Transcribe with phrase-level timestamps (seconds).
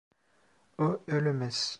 [0.77, 1.69] O ölemez.